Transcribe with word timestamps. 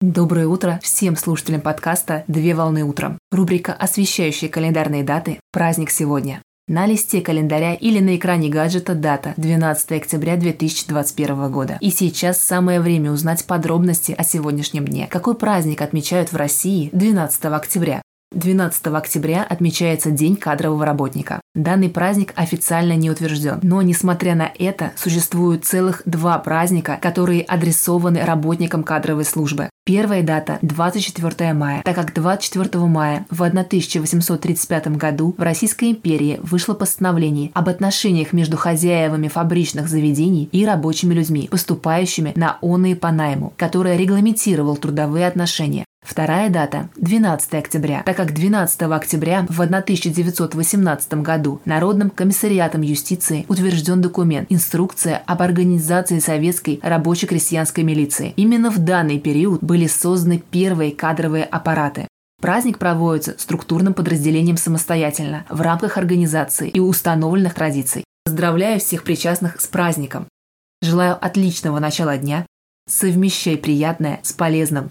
Доброе 0.00 0.46
утро 0.46 0.78
всем 0.80 1.16
слушателям 1.16 1.60
подкаста 1.60 2.22
«Две 2.28 2.54
волны 2.54 2.84
утром». 2.84 3.18
Рубрика, 3.32 3.72
освещающая 3.72 4.48
календарные 4.48 5.02
даты 5.02 5.40
«Праздник 5.50 5.90
сегодня». 5.90 6.40
На 6.68 6.86
листе 6.86 7.20
календаря 7.20 7.74
или 7.74 7.98
на 7.98 8.14
экране 8.14 8.48
гаджета 8.48 8.94
дата 8.94 9.34
12 9.36 9.90
октября 9.90 10.36
2021 10.36 11.50
года. 11.50 11.78
И 11.80 11.90
сейчас 11.90 12.40
самое 12.40 12.80
время 12.80 13.10
узнать 13.10 13.44
подробности 13.44 14.14
о 14.16 14.22
сегодняшнем 14.22 14.84
дне. 14.84 15.08
Какой 15.10 15.34
праздник 15.34 15.82
отмечают 15.82 16.30
в 16.30 16.36
России 16.36 16.90
12 16.92 17.46
октября? 17.46 18.00
12 18.30 18.86
октября 18.88 19.42
отмечается 19.42 20.12
День 20.12 20.36
кадрового 20.36 20.84
работника. 20.86 21.40
Данный 21.58 21.88
праздник 21.88 22.32
официально 22.36 22.92
не 22.92 23.10
утвержден, 23.10 23.58
но, 23.62 23.82
несмотря 23.82 24.36
на 24.36 24.48
это, 24.60 24.92
существуют 24.94 25.64
целых 25.64 26.02
два 26.04 26.38
праздника, 26.38 27.00
которые 27.02 27.42
адресованы 27.42 28.24
работникам 28.24 28.84
кадровой 28.84 29.24
службы. 29.24 29.68
Первая 29.84 30.22
дата– 30.22 30.60
24 30.62 31.54
мая, 31.54 31.82
так 31.82 31.96
как 31.96 32.14
24 32.14 32.78
мая 32.84 33.26
в 33.28 33.42
1835 33.42 34.86
году 34.96 35.34
в 35.36 35.42
Российской 35.42 35.90
империи 35.90 36.38
вышло 36.44 36.74
постановление 36.74 37.50
об 37.54 37.68
отношениях 37.68 38.32
между 38.32 38.56
хозяевами 38.56 39.26
фабричных 39.26 39.88
заведений 39.88 40.48
и 40.52 40.64
рабочими 40.64 41.12
людьми, 41.12 41.48
поступающими 41.50 42.34
на 42.36 42.58
оные 42.60 42.94
по 42.94 43.10
найму, 43.10 43.52
которое 43.56 43.96
регламентировал 43.96 44.76
трудовые 44.76 45.26
отношения. 45.26 45.84
Вторая 46.00 46.48
дата– 46.48 46.88
12 46.96 47.54
октября, 47.54 48.02
так 48.04 48.16
как 48.16 48.32
12 48.32 48.82
октября 48.82 49.46
в 49.48 49.60
1918 49.60 51.14
году 51.14 51.60
Народным 51.64 52.10
комиссариатом 52.10 52.82
юстиции 52.82 53.44
утвержден 53.48 54.00
документ 54.00 54.46
«Инструкция 54.50 55.22
об 55.26 55.42
организации 55.42 56.18
советской 56.18 56.80
рабоче-крестьянской 56.82 57.84
милиции». 57.84 58.32
Именно 58.36 58.70
в 58.70 58.78
данный 58.78 59.18
период 59.18 59.62
были 59.62 59.86
созданы 59.86 60.42
первые 60.50 60.92
кадровые 60.92 61.44
аппараты. 61.44 62.08
Праздник 62.40 62.78
проводится 62.78 63.34
структурным 63.36 63.94
подразделением 63.94 64.56
самостоятельно, 64.56 65.44
в 65.48 65.60
рамках 65.60 65.98
организации 65.98 66.68
и 66.68 66.78
установленных 66.78 67.54
традиций. 67.54 68.04
Поздравляю 68.24 68.78
всех 68.78 69.02
причастных 69.02 69.60
с 69.60 69.66
праздником. 69.66 70.28
Желаю 70.80 71.22
отличного 71.22 71.80
начала 71.80 72.16
дня. 72.16 72.46
Совмещай 72.88 73.56
приятное 73.56 74.20
с 74.22 74.32
полезным. 74.32 74.90